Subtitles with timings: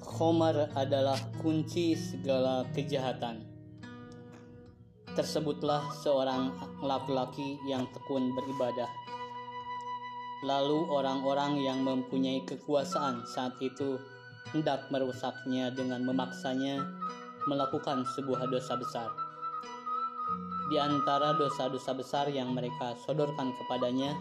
[0.00, 3.44] Khomar adalah kunci segala kejahatan.
[5.12, 8.88] Tersebutlah seorang laki-laki yang tekun beribadah.
[10.40, 14.00] Lalu orang-orang yang mempunyai kekuasaan saat itu
[14.56, 16.80] hendak merusaknya dengan memaksanya
[17.44, 19.12] melakukan sebuah dosa besar.
[20.72, 24.16] Di antara dosa-dosa besar yang mereka sodorkan kepadanya,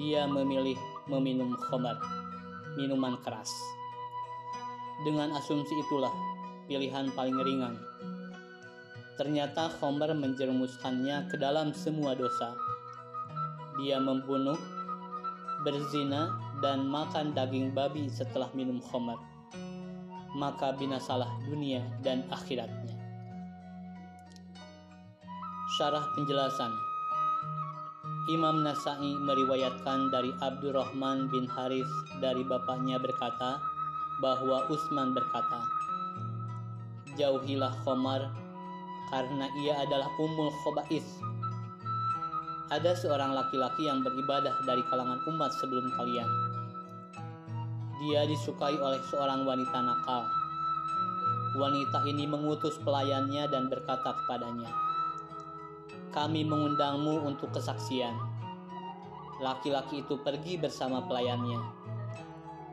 [0.00, 2.00] dia memilih meminum khamar,
[2.80, 3.50] minuman keras.
[5.00, 6.12] Dengan asumsi itulah
[6.68, 7.74] pilihan paling ringan.
[9.16, 12.56] Ternyata Homer menjerumuskannya ke dalam semua dosa.
[13.80, 14.56] Dia membunuh,
[15.64, 19.16] berzina, dan makan daging babi setelah minum Homer.
[20.36, 22.96] Maka binasalah dunia dan akhiratnya.
[25.80, 26.72] Syarah penjelasan
[28.30, 31.88] Imam Nasai meriwayatkan dari Abdurrahman bin Haris
[32.22, 33.58] dari bapaknya berkata
[34.20, 35.64] bahwa Utsman berkata,
[37.16, 38.30] Jauhilah Khomar
[39.10, 41.04] karena ia adalah umul khobais.
[42.70, 46.30] Ada seorang laki-laki yang beribadah dari kalangan umat sebelum kalian.
[47.98, 50.22] Dia disukai oleh seorang wanita nakal.
[51.58, 54.70] Wanita ini mengutus pelayannya dan berkata kepadanya,
[56.14, 58.14] kami mengundangmu untuk kesaksian.
[59.42, 61.79] Laki-laki itu pergi bersama pelayannya.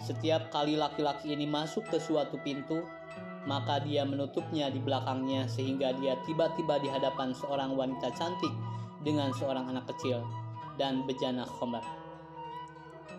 [0.00, 2.80] Setiap kali laki-laki ini masuk ke suatu pintu,
[3.44, 8.52] maka dia menutupnya di belakangnya sehingga dia tiba-tiba di hadapan seorang wanita cantik
[9.04, 10.24] dengan seorang anak kecil
[10.80, 11.84] dan bejana khomer.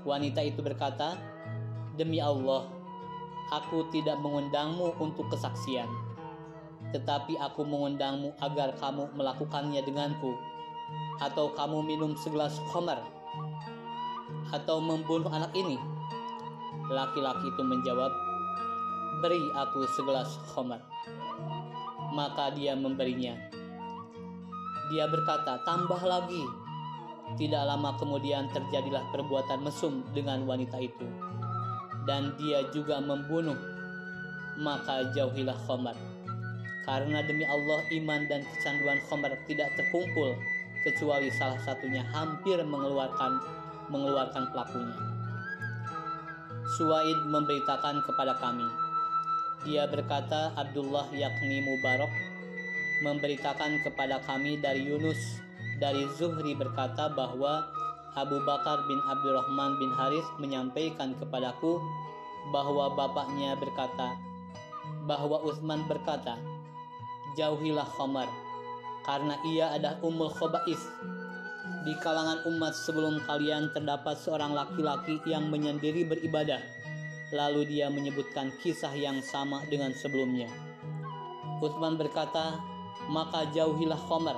[0.02, 1.18] Wanita itu berkata,
[1.94, 2.66] "Demi Allah,
[3.54, 6.12] aku tidak mengundangmu untuk kesaksian."
[6.92, 10.36] tetapi aku mengundangmu agar kamu melakukannya denganku,
[11.22, 13.00] atau kamu minum segelas khamar,
[14.52, 15.80] atau membunuh anak ini.
[16.92, 18.12] Laki-laki itu menjawab,
[19.24, 20.84] beri aku segelas khamar.
[22.12, 23.32] Maka dia memberinya.
[24.92, 26.44] Dia berkata, tambah lagi.
[27.40, 31.08] Tidak lama kemudian terjadilah perbuatan mesum dengan wanita itu.
[32.04, 33.56] Dan dia juga membunuh.
[34.60, 35.96] Maka jauhilah khamar
[36.86, 40.34] karena demi Allah iman dan kecanduan khamar tidak terkumpul
[40.82, 43.38] kecuali salah satunya hampir mengeluarkan
[43.94, 44.98] mengeluarkan pelakunya.
[46.82, 48.66] Suaid memberitakan kepada kami.
[49.62, 52.10] Dia berkata Abdullah yakni Mubarak
[53.06, 55.38] memberitakan kepada kami dari Yunus
[55.78, 57.70] dari Zuhri berkata bahwa
[58.18, 61.78] Abu Bakar bin Abdurrahman bin Haris menyampaikan kepadaku
[62.50, 64.18] bahwa bapaknya berkata
[65.06, 66.42] bahwa Utsman berkata
[67.38, 68.26] jauhilah khamar
[69.06, 70.82] karena ia adalah umul khobais
[71.82, 76.62] di kalangan umat sebelum kalian terdapat seorang laki-laki yang menyendiri beribadah.
[77.32, 80.52] Lalu dia menyebutkan kisah yang sama dengan sebelumnya.
[81.62, 82.60] Utsman berkata
[83.10, 84.38] maka jauhilah khamar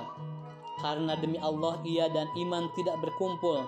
[0.80, 3.64] karena demi Allah ia dan iman tidak berkumpul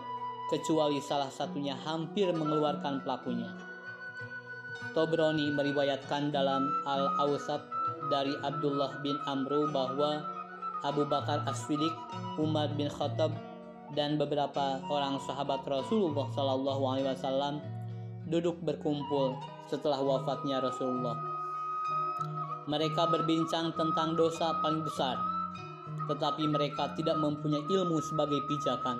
[0.53, 3.51] kecuali salah satunya hampir mengeluarkan pelakunya.
[4.95, 7.61] Tobroni meriwayatkan dalam Al-Awsat
[8.09, 10.25] dari Abdullah bin Amru bahwa
[10.87, 11.93] Abu Bakar As-Siddiq,
[12.39, 13.35] Umar bin Khattab
[13.95, 17.63] dan beberapa orang sahabat Rasulullah Shallallahu Alaihi Wasallam
[18.27, 19.39] duduk berkumpul
[19.71, 21.15] setelah wafatnya Rasulullah.
[22.67, 25.15] Mereka berbincang tentang dosa paling besar,
[26.11, 28.99] tetapi mereka tidak mempunyai ilmu sebagai pijakan.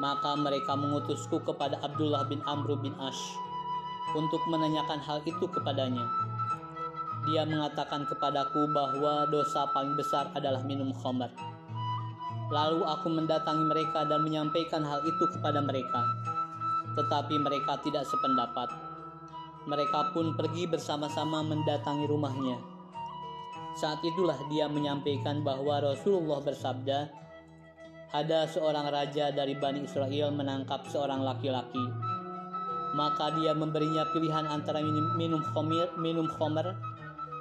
[0.00, 3.20] Maka mereka mengutusku kepada Abdullah bin Amr bin Ash
[4.16, 6.08] untuk menanyakan hal itu kepadanya.
[7.24, 11.32] Dia mengatakan kepadaku bahwa dosa paling besar adalah minum khamar.
[12.52, 16.04] Lalu aku mendatangi mereka dan menyampaikan hal itu kepada mereka.
[16.96, 18.68] Tetapi mereka tidak sependapat.
[19.64, 22.60] Mereka pun pergi bersama-sama mendatangi rumahnya.
[23.74, 27.10] Saat itulah dia menyampaikan bahwa Rasulullah bersabda,
[28.12, 31.82] "Ada seorang raja dari Bani Israel menangkap seorang laki-laki.
[32.94, 34.78] Maka dia memberinya pilihan antara
[35.18, 36.78] minum, khamir, minum khamar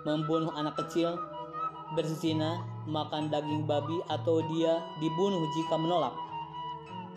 [0.03, 1.15] membunuh anak kecil,
[1.93, 6.13] berzina, makan daging babi, atau dia dibunuh jika menolak.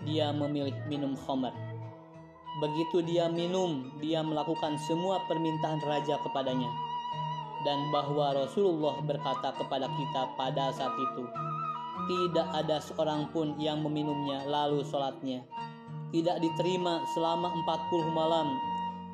[0.04, 1.52] Dia memilih minum khamar.
[2.62, 6.70] Begitu dia minum, dia melakukan semua permintaan raja kepadanya.
[7.64, 11.24] Dan bahwa Rasulullah berkata kepada kita pada saat itu,
[12.06, 15.42] tidak ada seorang pun yang meminumnya lalu sholatnya.
[16.14, 18.54] Tidak diterima selama 40 malam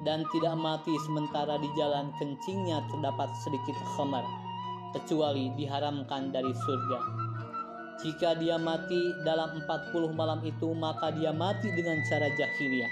[0.04, 4.26] dan tidak mati sementara di jalan kencingnya terdapat sedikit khamar
[4.92, 7.00] kecuali diharamkan dari surga
[8.02, 12.90] jika dia mati dalam 40 malam itu maka dia mati dengan cara jahiliyah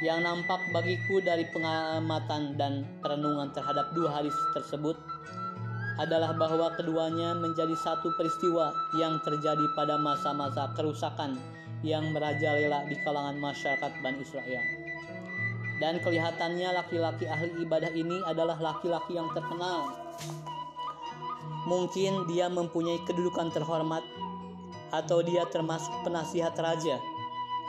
[0.00, 4.96] Yang nampak bagiku dari pengamatan dan perenungan terhadap dua hadis tersebut
[6.00, 11.36] adalah bahwa keduanya menjadi satu peristiwa yang terjadi pada masa-masa kerusakan
[11.84, 14.64] yang merajalela di kalangan masyarakat Bani Israel.
[15.76, 19.92] Dan kelihatannya laki-laki ahli ibadah ini adalah laki-laki yang terkenal.
[21.68, 24.00] Mungkin dia mempunyai kedudukan terhormat
[24.90, 26.96] atau dia termasuk penasihat raja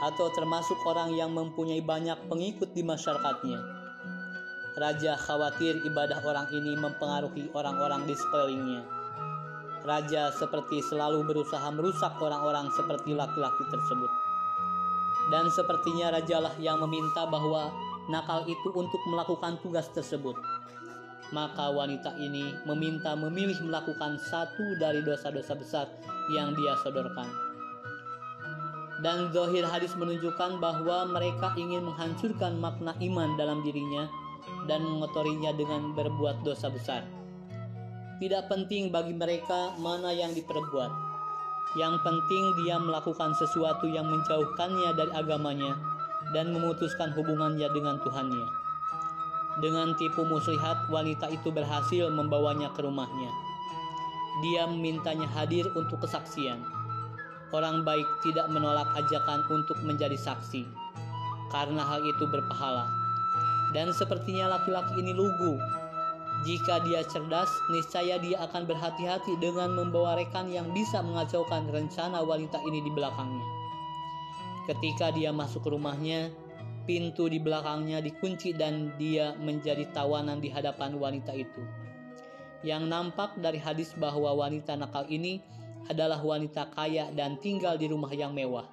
[0.02, 3.60] atau termasuk orang yang mempunyai banyak pengikut di masyarakatnya.
[4.72, 8.82] Raja khawatir ibadah orang ini mempengaruhi orang-orang di sekelilingnya.
[9.84, 14.10] Raja seperti selalu berusaha merusak orang-orang seperti laki-laki tersebut.
[15.30, 17.70] Dan sepertinya rajalah yang meminta bahwa
[18.10, 20.34] nakal itu untuk melakukan tugas tersebut.
[21.32, 25.88] Maka wanita ini meminta memilih melakukan satu dari dosa-dosa besar
[26.28, 27.52] yang dia sodorkan
[29.02, 34.06] dan zohir hadis menunjukkan bahwa mereka ingin menghancurkan makna iman dalam dirinya
[34.70, 37.02] dan mengotorinya dengan berbuat dosa besar.
[38.22, 41.10] Tidak penting bagi mereka mana yang diperbuat.
[41.74, 45.74] Yang penting dia melakukan sesuatu yang menjauhkannya dari agamanya
[46.30, 48.61] dan memutuskan hubungannya dengan Tuhannya.
[49.60, 53.28] Dengan tipu muslihat, wanita itu berhasil membawanya ke rumahnya.
[54.40, 56.82] Dia memintanya hadir untuk kesaksian
[57.52, 60.64] orang baik tidak menolak ajakan untuk menjadi saksi,
[61.52, 62.88] karena hal itu berpahala.
[63.76, 65.56] Dan sepertinya laki-laki ini lugu.
[66.42, 72.58] Jika dia cerdas, niscaya dia akan berhati-hati dengan membawa rekan yang bisa mengacaukan rencana wanita
[72.66, 73.46] ini di belakangnya.
[74.66, 76.34] Ketika dia masuk ke rumahnya,
[76.84, 81.62] pintu di belakangnya dikunci dan dia menjadi tawanan di hadapan wanita itu.
[82.62, 85.42] Yang nampak dari hadis bahwa wanita nakal ini
[85.90, 88.66] adalah wanita kaya dan tinggal di rumah yang mewah.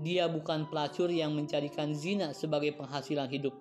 [0.00, 3.52] Dia bukan pelacur yang mencarikan zina sebagai penghasilan hidup.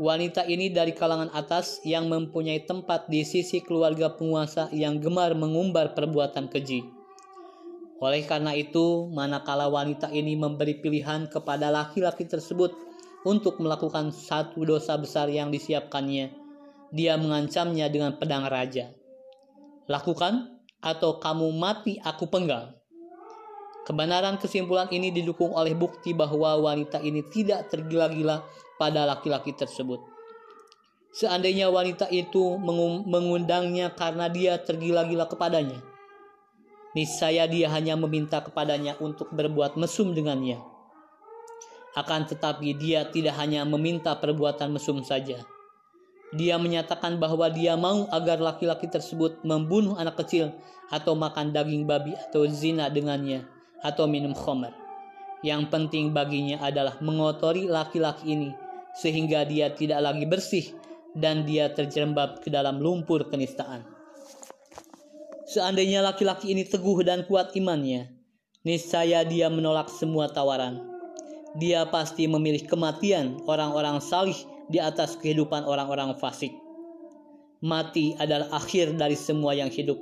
[0.00, 5.92] Wanita ini dari kalangan atas yang mempunyai tempat di sisi keluarga penguasa yang gemar mengumbar
[5.92, 7.01] perbuatan keji.
[8.02, 12.74] Oleh karena itu, manakala wanita ini memberi pilihan kepada laki-laki tersebut
[13.22, 16.34] untuk melakukan satu dosa besar yang disiapkannya,
[16.90, 18.90] dia mengancamnya dengan pedang raja.
[19.86, 22.74] Lakukan, atau kamu mati aku penggal.
[23.86, 28.42] Kebenaran kesimpulan ini didukung oleh bukti bahwa wanita ini tidak tergila-gila
[28.82, 30.02] pada laki-laki tersebut.
[31.14, 32.58] Seandainya wanita itu
[33.06, 35.78] mengundangnya karena dia tergila-gila kepadanya,
[36.92, 40.60] niscaya dia hanya meminta kepadanya untuk berbuat mesum dengannya.
[41.92, 45.44] Akan tetapi dia tidak hanya meminta perbuatan mesum saja.
[46.32, 50.56] Dia menyatakan bahwa dia mau agar laki-laki tersebut membunuh anak kecil
[50.88, 53.44] atau makan daging babi atau zina dengannya
[53.84, 54.72] atau minum khamar.
[55.44, 58.50] Yang penting baginya adalah mengotori laki-laki ini
[58.96, 60.72] sehingga dia tidak lagi bersih
[61.12, 63.84] dan dia terjerembab ke dalam lumpur kenistaan.
[65.52, 68.08] Seandainya laki-laki ini teguh dan kuat imannya,
[68.64, 70.80] niscaya dia menolak semua tawaran.
[71.60, 76.56] Dia pasti memilih kematian orang-orang salih di atas kehidupan orang-orang fasik.
[77.60, 80.00] Mati adalah akhir dari semua yang hidup.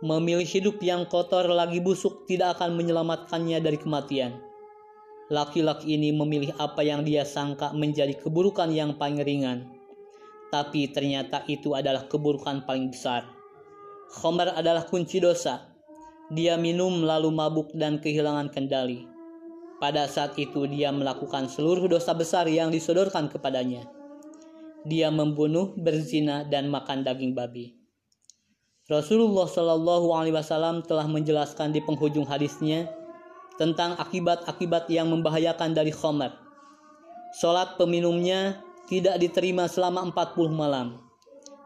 [0.00, 4.40] Memilih hidup yang kotor lagi busuk tidak akan menyelamatkannya dari kematian.
[5.28, 9.68] Laki-laki ini memilih apa yang dia sangka menjadi keburukan yang paling ringan.
[10.48, 13.35] Tapi ternyata itu adalah keburukan paling besar.
[14.10, 15.66] Khomer adalah kunci dosa.
[16.30, 19.16] Dia minum lalu mabuk dan kehilangan kendali
[19.76, 23.84] pada saat itu dia melakukan seluruh dosa besar yang disodorkan kepadanya.
[24.86, 27.74] Dia membunuh, berzina, dan makan daging babi.
[28.86, 32.86] Rasulullah Shallallahu Alaihi Wasallam telah menjelaskan di penghujung hadisnya
[33.58, 36.30] tentang akibat-akibat yang membahayakan dari khomer.
[37.34, 41.02] Sholat peminumnya tidak diterima selama 40 malam.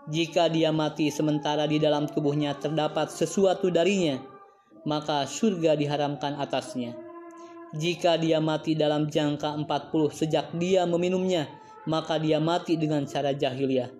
[0.08, 4.16] Jika dia mati sementara di dalam tubuhnya terdapat sesuatu darinya,
[4.88, 7.10] maka surga diharamkan atasnya
[7.70, 11.46] jika dia mati dalam jangka 40 sejak dia meminumnya,
[11.86, 13.94] maka dia mati dengan cara jahiliyah.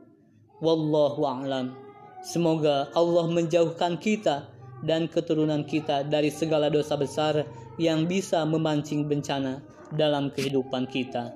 [0.58, 1.78] Wallahu a'lam.
[2.20, 4.50] Semoga Allah menjauhkan kita
[4.82, 7.46] dan keturunan kita dari segala dosa besar
[7.78, 9.62] yang bisa memancing bencana
[9.94, 11.30] dalam kehidupan kita.